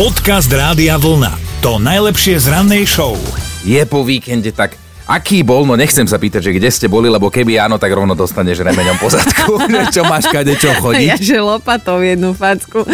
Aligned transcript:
Podcast 0.00 0.48
Rádia 0.48 0.96
Vlna. 0.96 1.60
To 1.60 1.76
najlepšie 1.76 2.40
z 2.40 2.48
rannej 2.48 2.88
show. 2.88 3.20
Je 3.68 3.84
po 3.84 4.00
víkende 4.00 4.48
tak 4.48 4.72
Aký 5.10 5.42
bol? 5.42 5.66
No 5.66 5.74
nechcem 5.74 6.06
sa 6.06 6.22
pýtať, 6.22 6.38
že 6.38 6.52
kde 6.54 6.70
ste 6.70 6.86
boli, 6.86 7.10
lebo 7.10 7.34
keby 7.34 7.58
áno, 7.58 7.82
tak 7.82 7.90
rovno 7.90 8.14
dostaneš 8.14 8.62
remeňom 8.62 8.94
po 9.02 9.10
zadku. 9.10 9.58
čo 9.94 10.06
máš 10.06 10.30
kade 10.30 10.54
čo 10.54 10.70
chodiť? 10.78 11.02
Ja, 11.02 11.18
že 11.18 11.42
lopatou 11.42 11.98
jednu 11.98 12.30
facku. 12.30 12.86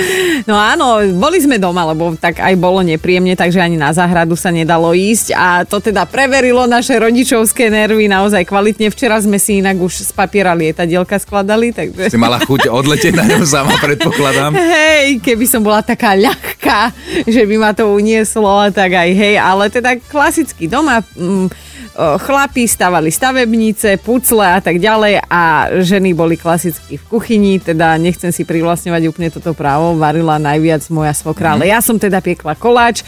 No 0.49 0.57
áno, 0.57 1.05
boli 1.13 1.45
sme 1.45 1.61
doma, 1.61 1.85
lebo 1.93 2.17
tak 2.17 2.41
aj 2.41 2.57
bolo 2.57 2.81
nepríjemne, 2.81 3.37
takže 3.37 3.61
ani 3.61 3.77
na 3.77 3.93
záhradu 3.93 4.33
sa 4.33 4.49
nedalo 4.49 4.97
ísť 4.97 5.37
a 5.37 5.69
to 5.69 5.77
teda 5.77 6.09
preverilo 6.09 6.65
naše 6.65 6.97
rodičovské 6.97 7.69
nervy 7.69 8.09
naozaj 8.09 8.49
kvalitne. 8.49 8.89
Včera 8.89 9.21
sme 9.21 9.37
si 9.37 9.61
inak 9.61 9.77
už 9.77 10.09
z 10.09 10.13
papiera 10.17 10.57
lietadielka 10.57 11.21
skladali, 11.21 11.77
takže... 11.77 12.09
Si 12.09 12.17
mala 12.17 12.41
chuť 12.41 12.73
odletieť 12.73 13.13
na 13.13 13.29
ňu 13.29 13.45
sama, 13.45 13.77
predpokladám. 13.77 14.57
Hej, 14.73 15.21
keby 15.21 15.45
som 15.45 15.61
bola 15.61 15.85
taká 15.85 16.17
ľahká, 16.17 16.97
že 17.29 17.45
by 17.45 17.61
ma 17.61 17.77
to 17.77 17.93
unieslo, 17.93 18.73
tak 18.73 18.97
aj 18.97 19.13
hej, 19.13 19.37
ale 19.37 19.69
teda 19.69 20.01
klasicky 20.09 20.65
doma... 20.65 21.05
Mm, 21.13 21.53
chlapi 21.97 22.69
stavali 22.69 23.09
stavebnice, 23.09 23.97
pucle 24.05 24.45
a 24.45 24.61
tak 24.61 24.77
ďalej 24.77 25.25
a 25.25 25.73
ženy 25.81 26.13
boli 26.13 26.37
klasicky 26.37 27.01
v 27.01 27.05
kuchyni, 27.09 27.57
teda 27.57 27.97
nechcem 27.97 28.29
si 28.29 28.45
privlastňovať 28.45 29.03
úplne 29.09 29.33
toto 29.33 29.57
právo, 29.57 29.97
varila 29.97 30.37
najviac 30.37 30.85
moja 30.93 31.17
svokra, 31.17 31.57
ale 31.57 31.73
ja 31.73 31.81
som 31.81 31.97
teda 31.97 32.21
piekla 32.21 32.53
koláč, 32.55 33.01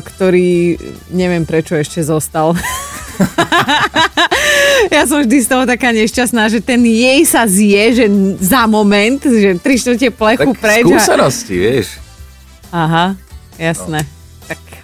ktorý 0.00 0.78
neviem 1.10 1.42
prečo 1.42 1.74
ešte 1.74 2.06
zostal. 2.06 2.54
ja 4.94 5.02
som 5.06 5.22
vždy 5.22 5.38
z 5.42 5.48
toho 5.50 5.64
taká 5.66 5.90
nešťastná, 5.90 6.46
že 6.50 6.62
ten 6.62 6.82
jej 6.86 7.26
sa 7.26 7.50
zje, 7.50 7.98
že 7.98 8.06
za 8.38 8.70
moment, 8.70 9.18
že 9.22 9.58
tri 9.58 9.74
štvrte 9.74 10.14
plechu 10.14 10.54
tak 10.54 10.62
preč. 10.62 10.84
skúsenosti, 10.86 11.54
vieš. 11.54 11.86
Aha, 12.70 13.18
jasné. 13.58 14.02
No 14.02 14.23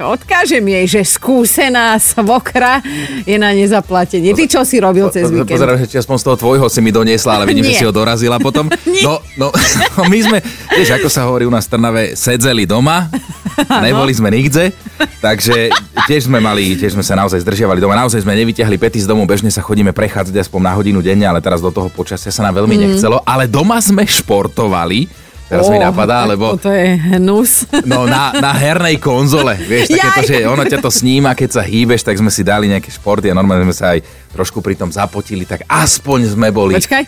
odkážem 0.09 0.65
jej, 0.65 0.85
že 0.99 1.01
skúsená 1.05 1.97
svokra 2.01 2.81
je 3.29 3.37
na 3.37 3.53
nezaplatenie. 3.53 4.33
Ty 4.33 4.45
čo 4.49 4.61
si 4.65 4.81
robil 4.81 5.13
cez 5.13 5.29
víkend? 5.29 5.53
Pozerám, 5.53 5.77
že 5.85 6.01
aspoň 6.01 6.17
z 6.17 6.25
toho 6.25 6.37
tvojho 6.41 6.67
si 6.73 6.81
mi 6.81 6.89
doniesla, 6.89 7.41
ale 7.41 7.45
vidím, 7.51 7.69
že 7.69 7.81
si 7.81 7.85
ho 7.85 7.93
dorazila 7.93 8.41
potom. 8.41 8.69
No, 9.01 9.17
no, 9.39 9.49
no, 9.97 10.03
my 10.13 10.19
sme, 10.21 10.39
vieš, 10.77 10.93
ako 10.93 11.09
sa 11.09 11.25
hovorí 11.25 11.49
u 11.49 11.53
nás 11.53 11.65
v 11.65 11.73
Trnave, 11.73 12.03
sedzeli 12.13 12.69
doma, 12.69 13.09
neboli 13.87 14.13
sme 14.13 14.29
nikde, 14.29 14.77
takže 15.25 15.73
tiež 16.05 16.29
sme 16.29 16.37
mali, 16.37 16.77
tiež 16.77 16.93
sme 16.93 17.05
sa 17.05 17.17
naozaj 17.17 17.41
zdržiavali 17.41 17.81
doma, 17.81 17.97
naozaj 17.97 18.21
sme 18.21 18.37
nevyťahli 18.37 18.77
pety 18.77 19.01
z 19.01 19.09
domu, 19.09 19.25
bežne 19.25 19.49
sa 19.49 19.65
chodíme 19.65 19.97
prechádzať 19.97 20.37
aspoň 20.37 20.61
na 20.61 20.73
hodinu 20.77 21.01
denne, 21.01 21.25
ale 21.25 21.41
teraz 21.41 21.65
do 21.65 21.73
toho 21.73 21.89
počasia 21.89 22.29
sa 22.29 22.45
nám 22.45 22.61
veľmi 22.61 22.77
mm. 22.77 22.83
nechcelo, 22.93 23.25
ale 23.25 23.49
doma 23.49 23.81
sme 23.81 24.05
športovali, 24.05 25.30
Teraz 25.51 25.67
oh, 25.67 25.75
mi 25.75 25.83
napadá, 25.83 26.23
lebo... 26.31 26.55
To 26.55 26.71
je 26.71 26.95
hnus. 26.95 27.67
No 27.83 28.07
na, 28.07 28.31
na 28.39 28.55
hernej 28.55 29.03
konzole, 29.03 29.59
vieš, 29.59 29.91
takéto, 29.99 30.23
že 30.23 30.47
ono 30.47 30.63
ťa 30.63 30.79
to 30.79 30.95
sníma, 30.95 31.35
keď 31.35 31.59
sa 31.59 31.63
hýbeš, 31.67 32.07
tak 32.07 32.23
sme 32.23 32.31
si 32.31 32.47
dali 32.47 32.71
nejaké 32.71 32.87
športy 32.87 33.27
a 33.27 33.35
normálne 33.35 33.67
sme 33.67 33.75
sa 33.75 33.99
aj 33.99 34.31
trošku 34.31 34.63
pri 34.63 34.79
tom 34.79 34.95
zapotili, 34.95 35.43
tak 35.43 35.67
aspoň 35.67 36.39
sme 36.39 36.55
boli... 36.55 36.79
Počkaj, 36.79 37.03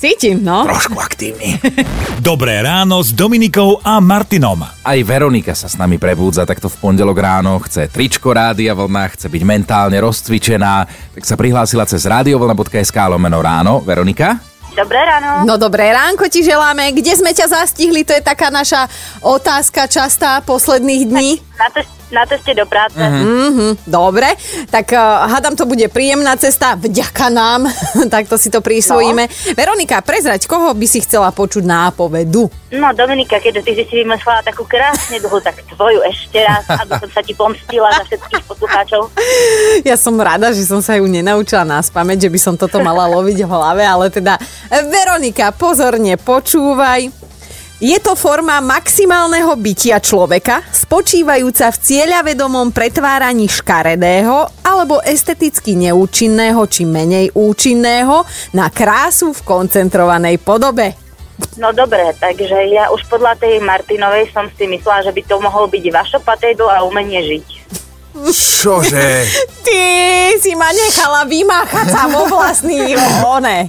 cítim, 0.00 0.40
no. 0.40 0.64
Trošku 0.64 0.96
aktívni. 0.96 1.60
Dobré 2.24 2.64
ráno 2.64 3.04
s 3.04 3.12
Dominikou 3.12 3.76
a 3.84 4.00
Martinom. 4.00 4.64
Aj 4.64 4.98
Veronika 5.04 5.52
sa 5.52 5.68
s 5.68 5.76
nami 5.76 6.00
prebúdza 6.00 6.48
takto 6.48 6.72
v 6.72 6.80
pondelok 6.80 7.20
ráno, 7.20 7.60
chce 7.60 7.92
tričko 7.92 8.32
Rádia 8.32 8.72
Vlna, 8.72 9.12
chce 9.12 9.28
byť 9.28 9.42
mentálne 9.44 10.00
rozcvičená, 10.00 10.88
tak 11.20 11.24
sa 11.28 11.36
prihlásila 11.36 11.84
cez 11.84 12.08
radiovlna.sk 12.08 12.96
lomeno 13.12 13.44
ráno. 13.44 13.84
Veronika? 13.84 14.53
Dobré 14.74 15.06
ráno. 15.06 15.46
No 15.46 15.54
dobré 15.54 15.94
ránko 15.94 16.26
ti 16.26 16.42
želáme. 16.42 16.90
Kde 16.90 17.14
sme 17.14 17.30
ťa 17.30 17.46
zastihli? 17.46 18.02
To 18.02 18.10
je 18.10 18.22
taká 18.26 18.50
naša 18.50 18.90
otázka 19.22 19.86
častá 19.86 20.42
posledných 20.42 21.02
dní. 21.06 21.30
Na 21.54 21.70
to, 21.70 21.80
na 22.10 22.26
ceste 22.26 22.50
do 22.54 22.66
práce. 22.66 22.98
Mm-hmm, 22.98 23.86
dobre, 23.86 24.34
tak 24.70 24.90
uh, 24.90 25.30
hádam 25.30 25.54
to 25.54 25.66
bude 25.66 25.86
príjemná 25.90 26.34
cesta, 26.34 26.74
vďaka 26.74 27.30
nám, 27.30 27.70
tak 28.14 28.26
to 28.26 28.34
si 28.38 28.50
to 28.50 28.58
prisvojíme. 28.58 29.24
No. 29.26 29.54
Veronika, 29.54 30.02
prezrať, 30.02 30.50
koho 30.50 30.74
by 30.74 30.86
si 30.86 31.02
chcela 31.02 31.30
počuť 31.30 31.62
nápovedu? 31.62 32.50
No 32.74 32.90
Dominika, 32.90 33.38
keď 33.38 33.62
ty 33.62 33.78
si 33.78 33.86
si 33.86 33.94
vymyslela 34.02 34.42
takú 34.42 34.66
krásne 34.66 35.22
dlhú, 35.22 35.38
tak 35.38 35.62
tvoju 35.74 36.02
ešte 36.10 36.42
raz, 36.42 36.66
aby 36.66 36.92
som 36.98 37.10
sa 37.14 37.22
ti 37.22 37.30
pomstila 37.34 37.86
za 37.94 38.02
všetkých 38.06 38.44
poslucháčov. 38.46 39.02
Ja 39.84 39.98
som 40.00 40.16
rada, 40.16 40.54
že 40.54 40.64
som 40.64 40.80
sa 40.80 40.96
ju 40.96 41.04
nenaučila 41.04 41.66
na 41.66 41.82
spameť, 41.82 42.28
že 42.28 42.32
by 42.32 42.38
som 42.40 42.54
toto 42.54 42.80
mala 42.80 43.04
loviť 43.10 43.44
v 43.44 43.50
hlave, 43.50 43.82
ale 43.84 44.06
teda 44.08 44.38
Veronika, 44.70 45.50
pozorne 45.52 46.16
počúvaj. 46.16 47.23
Je 47.82 47.98
to 47.98 48.14
forma 48.14 48.62
maximálneho 48.62 49.50
bytia 49.58 49.98
človeka, 49.98 50.62
spočívajúca 50.70 51.74
v 51.74 51.80
cieľavedomom 51.82 52.70
pretváraní 52.70 53.50
škaredého 53.50 54.46
alebo 54.62 55.02
esteticky 55.02 55.74
neúčinného 55.74 56.62
či 56.70 56.86
menej 56.86 57.34
účinného 57.34 58.22
na 58.54 58.70
krásu 58.70 59.34
v 59.34 59.42
koncentrovanej 59.42 60.38
podobe. 60.38 60.94
No 61.58 61.74
dobre, 61.74 62.14
takže 62.14 62.70
ja 62.70 62.94
už 62.94 63.10
podľa 63.10 63.42
tej 63.42 63.58
Martinovej 63.58 64.30
som 64.30 64.46
si 64.54 64.70
myslela, 64.70 65.02
že 65.02 65.10
by 65.10 65.22
to 65.26 65.42
mohol 65.42 65.66
byť 65.66 65.84
vašo 65.90 66.18
patédo 66.22 66.70
a 66.70 66.86
umenie 66.86 67.26
žiť. 67.26 67.46
Čože? 68.14 69.26
Ty 69.66 69.82
si 70.38 70.54
ma 70.54 70.70
nechala 70.70 71.26
vymáchať 71.26 71.86
sa 71.90 72.06
vo 72.06 72.30
vlastný 72.30 72.94
one. 73.26 73.66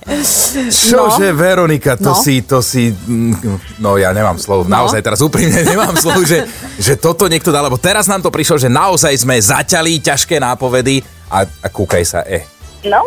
Čože, 0.70 1.34
no. 1.34 1.38
Veronika, 1.38 1.98
to 1.98 2.14
no. 2.14 2.22
si, 2.22 2.46
to 2.46 2.62
si, 2.62 2.94
mm, 2.94 3.82
no 3.82 3.98
ja 3.98 4.14
nemám 4.14 4.38
slov, 4.38 4.70
no. 4.70 4.86
naozaj 4.86 5.02
teraz 5.02 5.18
úprimne 5.26 5.66
nemám 5.74 5.98
slov, 5.98 6.22
že, 6.30 6.46
že 6.78 6.94
toto 6.94 7.26
niekto 7.26 7.50
dal, 7.50 7.66
lebo 7.66 7.82
teraz 7.82 8.06
nám 8.06 8.22
to 8.22 8.30
prišlo, 8.30 8.62
že 8.62 8.70
naozaj 8.70 9.18
sme 9.18 9.34
zaťali 9.42 9.98
ťažké 9.98 10.38
nápovedy 10.38 11.02
a, 11.34 11.42
a 11.42 11.68
kúkaj 11.74 12.04
sa, 12.06 12.22
eh, 12.30 12.55
No. 12.86 13.02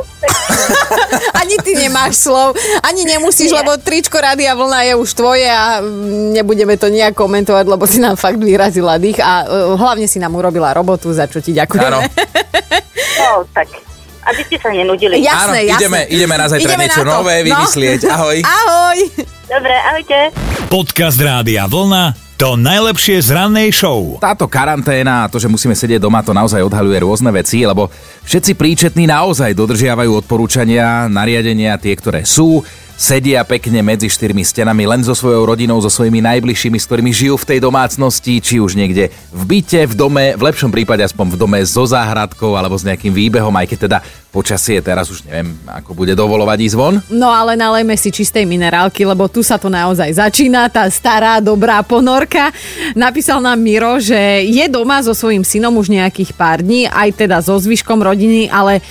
ani 1.41 1.55
ty 1.63 1.79
nemáš 1.79 2.27
slov, 2.27 2.59
ani 2.83 3.07
nemusíš, 3.07 3.55
Nie. 3.55 3.63
lebo 3.63 3.79
tričko 3.79 4.19
Rádia 4.19 4.59
Vlna 4.59 4.91
je 4.91 4.95
už 4.99 5.11
tvoje 5.15 5.47
a 5.47 5.79
nebudeme 6.35 6.75
to 6.75 6.91
nejak 6.91 7.15
komentovať, 7.15 7.65
lebo 7.67 7.87
si 7.87 8.03
nám 8.03 8.19
fakt 8.19 8.43
vyrazila 8.43 8.99
dých 8.99 9.23
a 9.23 9.47
uh, 9.47 9.79
hlavne 9.79 10.11
si 10.11 10.19
nám 10.19 10.35
urobila 10.35 10.75
robotu, 10.75 11.15
za 11.15 11.31
čo 11.31 11.39
ti 11.39 11.55
ďakujeme. 11.55 11.95
Áno. 11.95 12.01
no, 13.23 13.31
tak 13.55 13.71
aby 14.29 14.43
ste 14.45 14.57
sa 14.61 14.69
nenudili. 14.69 15.25
Jasné, 15.25 15.65
Áno, 15.65 15.73
jasné. 15.73 15.81
Ideme, 15.81 16.01
ideme 16.13 16.35
na 16.37 16.47
zajtra 16.53 16.69
ideme 16.69 16.85
niečo 16.85 17.01
na 17.01 17.13
nové 17.17 17.37
no. 17.41 17.45
vymyslieť. 17.49 18.01
Ahoj. 18.13 18.39
Ahoj. 18.45 18.99
Dobre, 19.49 19.75
ahojte. 19.89 20.19
Podcast 20.69 21.17
Rádia 21.17 21.65
Vlna 21.65 22.28
to 22.39 22.55
najlepšie 22.55 23.19
z 23.19 23.35
rannej 23.35 23.75
show. 23.75 24.15
Táto 24.23 24.47
karanténa 24.47 25.27
a 25.27 25.29
to, 25.29 25.43
že 25.43 25.51
musíme 25.51 25.75
sedieť 25.75 25.99
doma, 25.99 26.23
to 26.23 26.31
naozaj 26.31 26.63
odhaľuje 26.63 27.03
rôzne 27.03 27.35
veci, 27.35 27.67
lebo 27.67 27.91
všetci 28.23 28.55
príčetní 28.55 29.11
naozaj 29.11 29.59
dodržiavajú 29.59 30.23
odporúčania, 30.23 31.11
nariadenia, 31.11 31.75
tie, 31.83 31.99
ktoré 31.99 32.23
sú 32.23 32.63
sedia 32.99 33.47
pekne 33.47 33.79
medzi 33.79 34.11
štyrmi 34.11 34.43
stenami 34.43 34.83
len 34.83 35.07
so 35.07 35.15
svojou 35.15 35.47
rodinou, 35.47 35.79
so 35.79 35.87
svojimi 35.87 36.19
najbližšími, 36.19 36.83
s 36.83 36.91
ktorými 36.91 37.15
žijú 37.15 37.39
v 37.39 37.49
tej 37.55 37.59
domácnosti, 37.63 38.43
či 38.43 38.59
už 38.59 38.75
niekde 38.75 39.15
v 39.31 39.43
byte, 39.47 39.87
v 39.87 39.95
dome, 39.95 40.25
v 40.35 40.43
lepšom 40.43 40.75
prípade 40.75 41.07
aspoň 41.07 41.39
v 41.39 41.41
dome 41.41 41.61
so 41.63 41.87
záhradkou 41.87 42.59
alebo 42.59 42.75
s 42.75 42.83
nejakým 42.83 43.15
výbehom, 43.15 43.55
aj 43.55 43.67
keď 43.71 43.79
teda 43.87 43.99
počasie 44.35 44.83
teraz 44.83 45.09
už 45.15 45.25
neviem, 45.31 45.55
ako 45.71 45.95
bude 45.95 46.13
dovolovať 46.19 46.59
ísť 46.59 46.77
von. 46.77 46.99
No 47.09 47.31
ale 47.31 47.55
nalejme 47.55 47.95
si 47.95 48.11
čistej 48.11 48.45
minerálky, 48.45 49.07
lebo 49.07 49.31
tu 49.31 49.47
sa 49.47 49.57
to 49.57 49.71
naozaj 49.71 50.11
začína, 50.19 50.67
tá 50.67 50.91
stará, 50.91 51.39
dobrá 51.39 51.81
ponorka. 51.87 52.51
Napísal 52.99 53.39
nám 53.39 53.63
Miro, 53.63 54.03
že 54.03 54.43
je 54.43 54.67
doma 54.67 55.01
so 55.07 55.15
svojím 55.15 55.47
synom 55.47 55.73
už 55.79 55.95
nejakých 55.95 56.35
pár 56.35 56.67
dní, 56.67 56.91
aj 56.91 57.15
teda 57.15 57.39
so 57.39 57.55
zvyškom 57.55 58.03
rodiny, 58.03 58.51
ale 58.51 58.83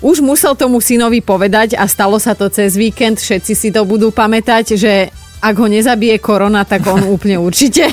už 0.00 0.24
musel 0.24 0.56
tomu 0.56 0.80
synovi 0.80 1.20
povedať 1.20 1.76
a 1.76 1.84
stalo 1.84 2.16
sa 2.16 2.32
to 2.32 2.48
cez 2.48 2.76
víkend, 2.76 3.20
všetci 3.20 3.52
si 3.52 3.68
to 3.68 3.84
budú 3.84 4.08
pamätať, 4.08 4.76
že 4.76 5.12
ak 5.40 5.56
ho 5.56 5.66
nezabije 5.72 6.20
korona, 6.20 6.68
tak 6.68 6.84
on 6.84 7.00
úplne 7.16 7.40
určite. 7.40 7.88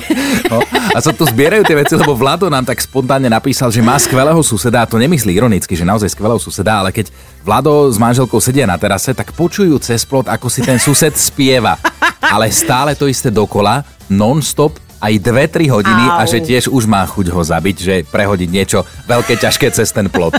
No, 0.52 0.60
a 0.68 0.98
sa 1.00 1.16
tu 1.16 1.24
zbierajú 1.24 1.64
tie 1.64 1.76
veci, 1.76 1.96
lebo 1.96 2.12
Vlado 2.12 2.52
nám 2.52 2.68
tak 2.68 2.80
spontánne 2.80 3.32
napísal, 3.32 3.72
že 3.72 3.80
má 3.80 3.96
skvelého 3.96 4.40
suseda, 4.44 4.84
a 4.84 4.88
to 4.88 5.00
nemyslí 5.00 5.32
ironicky, 5.32 5.72
že 5.72 5.88
naozaj 5.88 6.12
skvelého 6.12 6.40
suseda, 6.40 6.84
ale 6.84 6.92
keď 6.92 7.08
Vlado 7.40 7.88
s 7.88 7.96
manželkou 7.96 8.36
sedia 8.40 8.68
na 8.68 8.76
terase, 8.76 9.16
tak 9.16 9.32
počujú 9.32 9.80
cez 9.80 10.04
plot, 10.04 10.28
ako 10.28 10.52
si 10.52 10.60
ten 10.60 10.76
sused 10.76 11.16
spieva. 11.16 11.80
Ale 12.20 12.52
stále 12.52 12.92
to 12.92 13.08
isté 13.08 13.32
dokola, 13.32 13.80
non-stop 14.12 14.76
aj 14.98 15.14
2-3 15.22 15.70
hodiny 15.70 16.04
Au. 16.10 16.18
a 16.20 16.22
že 16.26 16.42
tiež 16.42 16.68
už 16.68 16.84
má 16.90 17.06
chuť 17.06 17.30
ho 17.30 17.42
zabiť, 17.42 17.76
že 17.78 17.94
prehodiť 18.10 18.48
niečo 18.50 18.82
veľké, 19.06 19.38
ťažké 19.38 19.70
cez 19.70 19.88
ten 19.94 20.10
plot. 20.10 20.34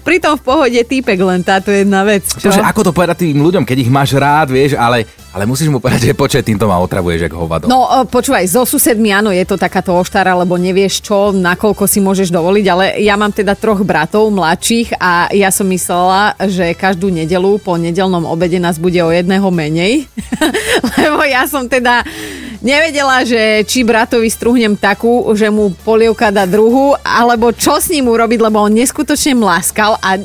Pritom 0.00 0.40
v 0.40 0.42
pohode 0.42 0.80
týpek 0.80 1.18
len 1.20 1.44
táto 1.44 1.68
jedna 1.68 2.06
vec. 2.06 2.24
Čo? 2.24 2.48
Že 2.48 2.64
ako 2.64 2.80
to 2.88 2.92
povedať 2.96 3.28
tým 3.28 3.44
ľuďom, 3.44 3.68
keď 3.68 3.76
ich 3.84 3.92
máš 3.92 4.16
rád, 4.16 4.48
vieš, 4.48 4.72
ale, 4.80 5.04
ale 5.36 5.44
musíš 5.44 5.68
mu 5.68 5.82
povedať, 5.82 6.08
že 6.08 6.16
počet 6.16 6.46
týmto 6.48 6.64
ma 6.64 6.80
otravuješ 6.80 7.28
ako 7.28 7.36
hovado. 7.36 7.64
No 7.68 7.84
počúvaj, 8.08 8.48
so 8.48 8.64
susedmi 8.64 9.12
áno, 9.12 9.28
je 9.28 9.44
to 9.44 9.60
takáto 9.60 9.92
oštara, 9.92 10.32
lebo 10.32 10.56
nevieš 10.56 11.04
čo, 11.04 11.34
nakoľko 11.36 11.84
si 11.84 12.00
môžeš 12.00 12.32
dovoliť, 12.32 12.66
ale 12.72 12.84
ja 13.04 13.18
mám 13.20 13.34
teda 13.34 13.52
troch 13.52 13.84
bratov 13.84 14.32
mladších 14.32 14.96
a 14.96 15.28
ja 15.34 15.52
som 15.52 15.68
myslela, 15.68 16.38
že 16.48 16.72
každú 16.72 17.12
nedelu 17.12 17.60
po 17.60 17.76
nedelnom 17.76 18.24
obede 18.24 18.56
nás 18.56 18.80
bude 18.80 18.98
o 19.04 19.12
jedného 19.12 19.48
menej, 19.52 20.08
lebo 21.00 21.20
ja 21.28 21.44
som 21.44 21.68
teda 21.68 22.06
Nevedela, 22.62 23.26
že 23.26 23.66
či 23.66 23.82
bratovi 23.82 24.30
struhnem 24.30 24.78
takú, 24.78 25.26
že 25.34 25.50
mu 25.50 25.74
polievka 25.82 26.30
dá 26.30 26.46
druhu, 26.46 26.94
alebo 27.02 27.50
čo 27.50 27.82
s 27.82 27.90
ním 27.90 28.06
urobiť, 28.06 28.38
lebo 28.38 28.62
on 28.62 28.70
neskutočne 28.70 29.34
mlaskal 29.34 29.98
a 29.98 30.22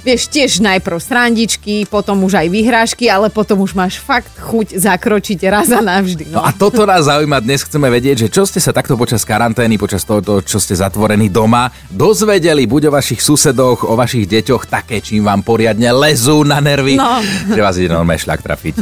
vieš, 0.00 0.26
tiež 0.26 0.60
najprv 0.60 0.96
srandičky, 0.96 1.84
potom 1.84 2.24
už 2.24 2.36
aj 2.36 2.48
vyhrážky, 2.48 3.06
ale 3.06 3.28
potom 3.28 3.60
už 3.60 3.72
máš 3.72 3.96
fakt 3.96 4.32
chuť 4.36 4.76
zakročiť 4.76 5.38
raz 5.46 5.68
a 5.68 5.80
navždy. 5.80 6.32
No 6.32 6.40
a 6.40 6.50
toto 6.50 6.84
nás 6.84 7.04
zaujíma. 7.04 7.40
Dnes 7.40 7.60
chceme 7.60 7.86
vedieť, 7.86 8.26
že 8.26 8.32
čo 8.32 8.42
ste 8.44 8.58
sa 8.58 8.70
takto 8.70 8.94
počas 8.94 9.22
karantény, 9.22 9.76
počas 9.76 10.02
toho, 10.02 10.20
čo 10.40 10.56
ste 10.56 10.72
zatvorení 10.72 11.28
doma, 11.28 11.68
dozvedeli 11.88 12.64
buď 12.64 12.88
o 12.88 12.94
vašich 12.94 13.20
susedoch, 13.20 13.84
o 13.84 13.94
vašich 13.94 14.24
deťoch, 14.24 14.66
také, 14.66 15.00
čím 15.00 15.24
vám 15.24 15.42
poriadne 15.42 15.90
lezú 15.90 16.42
na 16.42 16.58
nervy, 16.58 16.96
No. 16.96 17.20
že 17.48 17.60
vás 17.60 17.76
ide 17.76 17.88
normálne 17.88 18.20
šľak 18.20 18.40
trafiť. 18.40 18.74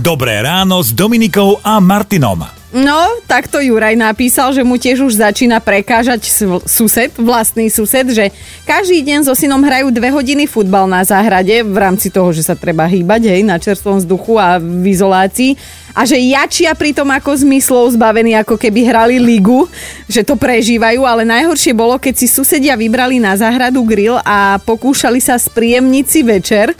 Dobré 0.00 0.40
ráno 0.40 0.80
s 0.80 0.90
Dominikou 0.90 1.60
a 1.62 1.78
Martinom. 1.78 2.61
No, 2.72 3.20
takto 3.28 3.60
Juraj 3.60 4.00
napísal, 4.00 4.56
že 4.56 4.64
mu 4.64 4.80
tiež 4.80 5.04
už 5.04 5.20
začína 5.20 5.60
prekážať 5.60 6.24
sused, 6.64 7.12
vlastný 7.20 7.68
sused, 7.68 8.08
že 8.08 8.32
každý 8.64 9.04
deň 9.04 9.28
so 9.28 9.36
synom 9.36 9.60
hrajú 9.60 9.92
dve 9.92 10.08
hodiny 10.08 10.48
futbal 10.48 10.88
na 10.88 11.04
záhrade 11.04 11.60
v 11.60 11.76
rámci 11.76 12.08
toho, 12.08 12.32
že 12.32 12.40
sa 12.40 12.56
treba 12.56 12.88
hýbať, 12.88 13.28
hej, 13.28 13.44
na 13.44 13.60
čerstvom 13.60 14.00
vzduchu 14.00 14.40
a 14.40 14.56
v 14.56 14.88
izolácii. 14.88 15.52
A 15.92 16.08
že 16.08 16.16
jačia 16.16 16.72
pritom 16.72 17.04
ako 17.12 17.44
zmyslov 17.44 17.92
zbavení, 17.92 18.32
ako 18.40 18.56
keby 18.56 18.88
hrali 18.88 19.20
ligu, 19.20 19.68
že 20.08 20.24
to 20.24 20.40
prežívajú, 20.40 21.04
ale 21.04 21.28
najhoršie 21.28 21.76
bolo, 21.76 22.00
keď 22.00 22.24
si 22.24 22.24
susedia 22.24 22.72
vybrali 22.72 23.20
na 23.20 23.36
záhradu 23.36 23.84
grill 23.84 24.16
a 24.24 24.56
pokúšali 24.64 25.20
sa 25.20 25.36
spríjemniť 25.36 26.04
si 26.08 26.24
večer, 26.24 26.72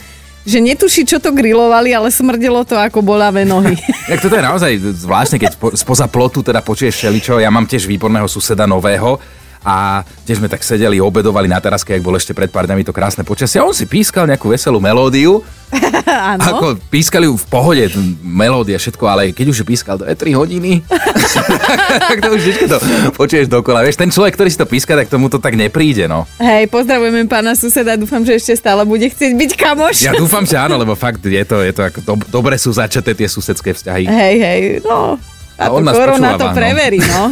že 0.43 0.59
netuší, 0.59 1.07
čo 1.07 1.23
to 1.23 1.31
grilovali, 1.31 1.95
ale 1.95 2.11
smrdelo 2.11 2.67
to 2.67 2.75
ako 2.75 2.99
bolavé 2.99 3.47
nohy. 3.47 3.79
Tak 4.11 4.19
toto 4.19 4.35
je 4.35 4.43
naozaj 4.43 4.71
zvláštne, 4.99 5.37
keď 5.39 5.51
po, 5.55 5.71
spoza 5.73 6.11
plotu 6.11 6.43
teda 6.43 6.59
počuješ 6.59 6.99
všeličo. 6.99 7.39
Ja 7.39 7.47
mám 7.47 7.63
tiež 7.63 7.87
výborného 7.87 8.27
suseda 8.27 8.67
nového 8.67 9.15
a 9.63 10.03
tiež 10.27 10.43
sme 10.43 10.51
tak 10.51 10.61
sedeli, 10.61 10.99
obedovali 10.99 11.47
na 11.47 11.63
teraske, 11.63 11.95
ak 11.95 12.03
bolo 12.03 12.19
ešte 12.19 12.35
pred 12.35 12.51
pár 12.51 12.67
dňami 12.67 12.83
to 12.83 12.91
krásne 12.91 13.23
počasie. 13.23 13.63
A 13.63 13.67
on 13.67 13.75
si 13.75 13.87
pískal 13.87 14.27
nejakú 14.27 14.51
veselú 14.51 14.83
melódiu. 14.83 15.39
Áno. 16.05 16.43
Ako 16.43 16.65
pískali 16.91 17.25
ju 17.25 17.33
v 17.33 17.45
pohode, 17.49 17.83
melódia, 18.21 18.77
všetko, 18.77 19.03
ale 19.09 19.21
keď 19.33 19.45
už 19.49 19.57
ju 19.63 19.65
pískal 19.65 19.97
2-3 19.97 20.37
hodiny, 20.37 20.85
tak 22.11 22.17
to 22.21 22.29
už 22.29 22.41
vždy 22.45 22.63
to 22.69 22.77
počuješ 23.17 23.47
dokola. 23.49 23.81
Vieš, 23.81 23.97
ten 23.97 24.13
človek, 24.13 24.37
ktorý 24.37 24.49
si 24.53 24.59
to 24.59 24.69
píska, 24.69 24.93
tak 24.93 25.09
tomu 25.09 25.33
to 25.33 25.41
tak 25.41 25.57
nepríde, 25.57 26.05
no. 26.05 26.29
Hej, 26.37 26.69
pozdravujeme 26.69 27.25
pána 27.25 27.57
suseda, 27.57 27.97
dúfam, 27.97 28.21
že 28.21 28.37
ešte 28.37 28.53
stále 28.59 28.85
bude 28.85 29.09
chcieť 29.09 29.33
byť 29.33 29.51
kamoš. 29.57 29.97
Ja 30.05 30.13
dúfam, 30.13 30.45
že 30.45 30.61
áno, 30.61 30.77
lebo 30.83 30.93
fakt 30.93 31.25
je 31.25 31.43
to, 31.47 31.65
je 31.65 31.73
to 31.73 31.81
ako 31.81 31.99
do, 32.05 32.13
dobre 32.29 32.55
sú 32.61 32.69
začaté 32.69 33.17
tie 33.17 33.25
susedské 33.25 33.73
vzťahy. 33.73 34.05
Hej, 34.05 34.35
hej, 34.37 34.61
no. 34.85 35.17
A 35.53 35.69
Táto 35.69 35.77
on 35.77 35.85
nás 35.85 35.93
korona 35.93 36.33
počúva, 36.33 36.41
to 36.41 36.47
preverí, 36.57 36.97
no. 36.97 37.29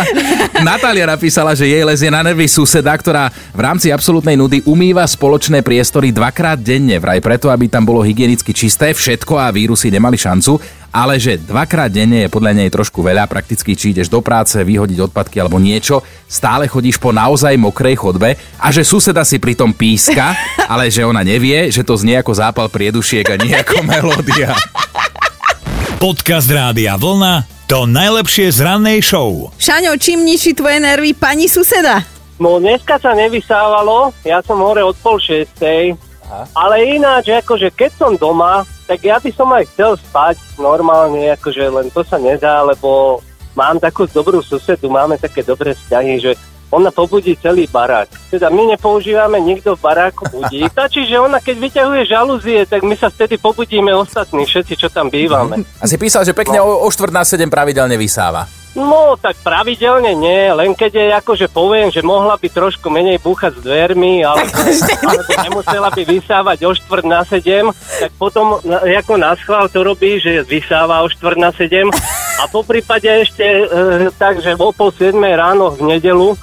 Natália 0.66 1.06
napísala, 1.06 1.54
že 1.54 1.70
jej 1.70 1.86
lezie 1.86 2.10
na 2.10 2.18
nervy 2.18 2.50
suseda, 2.50 2.90
ktorá 2.90 3.30
v 3.30 3.60
rámci 3.62 3.94
absolútnej 3.94 4.34
nudy 4.34 4.66
umýva 4.66 5.06
spoločné 5.06 5.62
priestory 5.62 6.10
dvakrát 6.10 6.58
denne, 6.58 6.98
vraj 6.98 7.22
preto, 7.22 7.54
aby 7.54 7.70
tam 7.70 7.86
bolo 7.86 8.02
hygienicky 8.02 8.50
čisté, 8.50 8.90
všetko 8.90 9.38
a 9.38 9.54
vírusy 9.54 9.94
nemali 9.94 10.18
šancu, 10.18 10.58
ale 10.90 11.22
že 11.22 11.38
dvakrát 11.38 11.88
denne 11.88 12.26
je 12.26 12.34
podľa 12.34 12.52
nej 12.52 12.68
trošku 12.68 12.98
veľa, 12.98 13.30
prakticky 13.30 13.78
či 13.78 13.94
ideš 13.94 14.10
do 14.10 14.18
práce, 14.18 14.58
vyhodiť 14.58 14.98
odpadky 15.08 15.38
alebo 15.38 15.62
niečo, 15.62 16.02
stále 16.26 16.66
chodíš 16.66 16.98
po 16.98 17.14
naozaj 17.14 17.54
mokrej 17.56 17.94
chodbe 17.94 18.34
a 18.58 18.66
že 18.74 18.82
suseda 18.82 19.22
si 19.22 19.38
pritom 19.38 19.70
píska, 19.70 20.34
ale 20.72 20.90
že 20.90 21.06
ona 21.06 21.22
nevie, 21.22 21.70
že 21.70 21.86
to 21.86 21.94
znie 21.94 22.18
ako 22.18 22.34
zápal 22.34 22.66
priedušiek 22.66 23.24
a 23.32 23.38
nie 23.38 23.54
ako 23.54 23.86
melódia. 23.86 24.50
Podcast 26.02 26.50
Rádia 26.50 26.98
Vlna 26.98 27.46
to 27.70 27.86
najlepšie 27.86 28.50
z 28.50 28.66
rannej 28.66 28.98
show. 28.98 29.54
Šaňo, 29.54 29.94
čím 30.02 30.26
ničí 30.26 30.50
tvoje 30.50 30.82
nervy 30.82 31.14
pani 31.14 31.46
suseda? 31.46 32.02
No 32.42 32.58
dneska 32.58 32.98
sa 32.98 33.14
nevysávalo, 33.14 34.10
ja 34.26 34.42
som 34.42 34.58
hore 34.58 34.82
od 34.82 34.98
pol 34.98 35.22
šiestej, 35.22 35.94
ale 36.58 36.98
ináč, 36.98 37.30
akože 37.30 37.70
keď 37.70 37.90
som 37.94 38.18
doma, 38.18 38.66
tak 38.90 38.98
ja 39.06 39.22
by 39.22 39.30
som 39.30 39.46
aj 39.54 39.62
chcel 39.70 39.94
spať 39.94 40.42
normálne, 40.58 41.22
akože 41.38 41.70
len 41.70 41.86
to 41.94 42.02
sa 42.02 42.18
nedá, 42.18 42.66
lebo 42.66 43.22
mám 43.54 43.78
takú 43.78 44.02
dobrú 44.10 44.42
susedu, 44.42 44.90
máme 44.90 45.22
také 45.22 45.46
dobré 45.46 45.70
vzťahy, 45.70 46.18
že 46.18 46.34
ona 46.72 46.88
pobudí 46.88 47.36
celý 47.36 47.68
barák. 47.68 48.08
Teda 48.32 48.48
my 48.48 48.74
nepoužívame 48.74 49.36
nikto 49.44 49.76
v 49.76 49.80
baráku 49.84 50.24
budík. 50.32 50.72
Stačí, 50.72 51.04
že 51.10 51.20
ona 51.20 51.38
keď 51.38 51.56
vyťahuje 51.60 52.02
žalúzie, 52.08 52.64
tak 52.64 52.80
my 52.82 52.96
sa 52.96 53.12
vtedy 53.12 53.36
pobudíme 53.36 53.92
ostatní, 53.92 54.48
všetci, 54.48 54.74
čo 54.80 54.88
tam 54.88 55.12
bývame. 55.12 55.68
A 55.82 55.84
si 55.84 56.00
písal, 56.00 56.24
že 56.24 56.32
pekne 56.32 56.64
o, 56.64 56.82
o 56.82 56.88
štvrt 56.88 57.12
na 57.12 57.22
sedem 57.28 57.52
pravidelne 57.52 58.00
vysáva. 58.00 58.48
No, 58.72 59.20
tak 59.20 59.36
pravidelne 59.44 60.16
nie, 60.16 60.48
len 60.48 60.72
keď 60.72 60.92
je 60.96 61.06
akože 61.20 61.46
poviem, 61.52 61.92
že 61.92 62.00
mohla 62.00 62.40
by 62.40 62.48
trošku 62.48 62.88
menej 62.88 63.20
búchať 63.20 63.60
s 63.60 63.68
dvermi, 63.68 64.24
ale, 64.24 64.48
alebo 65.04 65.32
nemusela 65.44 65.92
by 65.92 66.02
vysávať 66.08 66.64
o 66.64 66.72
štvrt 66.72 67.04
na 67.04 67.20
sedem, 67.28 67.68
tak 68.00 68.08
potom 68.16 68.56
ako 68.80 69.20
na 69.20 69.36
schvál 69.36 69.68
to 69.68 69.84
robí, 69.84 70.16
že 70.24 70.40
vysáva 70.48 71.04
o 71.04 71.08
štvrt 71.12 71.36
na 71.36 71.52
sedem 71.52 71.92
a 72.42 72.50
po 72.50 72.66
prípade 72.66 73.06
ešte 73.06 73.46
e, 73.46 73.64
tak, 74.18 74.42
že 74.42 74.58
o 74.58 74.74
pol 74.74 74.90
siedmej 74.90 75.38
ráno 75.38 75.78
v 75.78 75.94
nedelu, 75.94 76.34
e, 76.34 76.36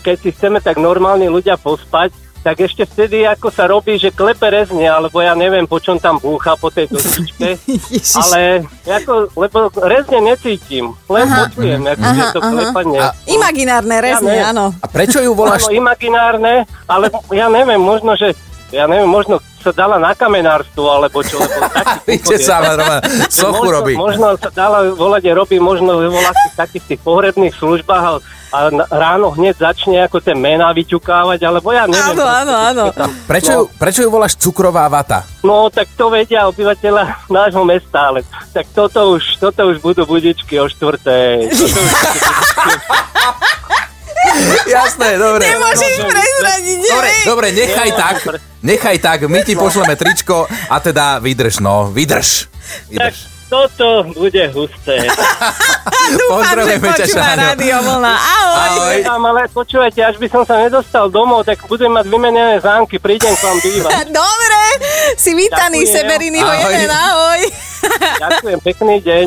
keď 0.00 0.16
si 0.16 0.28
chceme 0.32 0.64
tak 0.64 0.80
normálni 0.80 1.28
ľudia 1.28 1.60
pospať, 1.60 2.16
tak 2.42 2.58
ešte 2.58 2.82
vtedy 2.82 3.22
ako 3.22 3.54
sa 3.54 3.70
robí, 3.70 3.94
že 4.00 4.10
klepe 4.10 4.50
rezne, 4.50 4.82
alebo 4.82 5.22
ja 5.22 5.36
neviem, 5.38 5.62
po 5.62 5.78
čom 5.78 6.00
tam 6.00 6.18
búcha 6.18 6.58
po 6.58 6.74
tej 6.74 6.90
dosvičke. 6.90 7.54
Ježiš. 7.70 8.18
Ale 8.18 8.66
ako, 8.82 9.30
lebo 9.38 9.70
rezne 9.78 10.18
necítim, 10.24 10.90
len 11.06 11.28
počujem, 11.30 11.84
ako 11.86 12.02
je 12.02 12.24
to 12.34 12.40
klepanie. 12.42 12.98
A- 12.98 13.14
Imaginárne 13.30 13.96
rezne, 14.02 14.34
Ja 14.34 14.50
áno. 14.50 14.74
A 14.82 14.86
prečo 14.90 15.22
ju 15.22 15.36
voláš? 15.38 15.68
Áno, 15.68 15.76
imaginárne, 15.78 16.66
ale 16.90 17.12
ja 17.30 17.46
neviem, 17.46 17.78
možno, 17.78 18.18
že 18.18 18.34
ja 18.74 18.88
neviem, 18.88 19.06
možno 19.06 19.38
sa 19.62 19.70
dala 19.70 19.96
na 20.02 20.12
kamenárstvo, 20.12 20.90
alebo 20.90 21.22
čo, 21.22 21.38
lebo 21.38 21.70
taký 22.02 22.18
sa, 22.42 22.58
Maroma, 22.58 22.98
Že 22.98 23.30
sochu 23.30 23.62
možno, 23.62 23.76
robí. 23.78 23.94
Možno 23.94 24.26
sa 24.36 24.50
dala 24.50 24.90
volať, 24.90 25.22
robí 25.32 25.62
možno 25.62 26.02
vo 26.02 26.18
vlastných 26.18 26.58
takých 26.58 26.84
tých 26.90 27.00
pohrebných 27.06 27.54
službách 27.54 28.02
a, 28.02 28.12
ráno 28.92 29.32
hneď 29.32 29.56
začne 29.56 30.04
ako 30.04 30.20
tie 30.20 30.36
mená 30.36 30.76
vyťukávať, 30.76 31.40
alebo 31.40 31.72
ja 31.72 31.88
neviem. 31.88 32.20
Áno, 32.20 32.28
áno, 32.28 32.52
áno. 32.52 32.84
Prečo, 33.24 33.52
ju, 33.56 33.62
prečo 33.80 34.04
ju 34.04 34.12
voláš 34.12 34.36
cukrová 34.36 34.84
vata? 34.92 35.24
No, 35.40 35.72
tak 35.72 35.88
to 35.96 36.12
vedia 36.12 36.44
obyvateľa 36.52 37.32
nášho 37.32 37.64
mesta, 37.64 38.12
ale 38.12 38.20
tak 38.52 38.68
toto 38.76 39.16
už, 39.16 39.40
toto 39.40 39.72
už 39.72 39.80
budú 39.80 40.04
budičky 40.04 40.60
o 40.60 40.68
štvrtej. 40.68 41.48
Jasné, 44.72 45.08
dobre. 45.16 45.44
Nemôžeš 45.46 45.92
No, 45.94 46.06
prezradiť, 46.08 46.78
Dobre, 46.82 47.10
dobre, 47.24 47.46
nechaj 47.52 47.90
tak, 47.92 48.16
nechaj 48.60 48.96
tak, 48.98 49.18
my 49.24 49.40
ti 49.42 49.52
pošleme 49.54 49.94
tričko 49.94 50.44
a 50.48 50.76
teda 50.78 51.18
vydrž, 51.18 51.60
no, 51.60 51.88
vydrž. 51.88 52.48
Tak 52.88 53.12
Vydrž. 53.12 53.16
toto 53.46 53.86
bude 54.10 54.44
husté. 54.50 54.96
Pozdravujeme 56.32 56.88
ťa, 56.90 57.06
Šáňo. 57.06 57.40
rádio 57.52 57.76
vlna. 57.80 58.14
Ahoj. 58.14 58.56
Ahoj. 58.56 58.96
Tam, 59.02 59.22
ale 59.22 59.40
počúvajte, 59.48 60.00
až 60.00 60.16
by 60.16 60.28
som 60.28 60.42
sa 60.42 60.56
nedostal 60.58 61.06
domov, 61.08 61.42
tak 61.42 61.60
budem 61.66 61.90
mať 61.90 62.08
vymenené 62.08 62.56
zámky, 62.58 62.96
prídem 62.96 63.32
k 63.32 63.42
vám 63.42 63.58
bývať. 63.60 63.92
Dobre, 64.24 64.62
si 65.14 65.30
vítaný, 65.32 65.84
Ďakujem. 65.84 66.72
Jeden, 66.72 66.90
ahoj. 66.90 67.40
Ďakujem, 68.18 68.58
pekný 68.60 68.96
deň. 69.00 69.26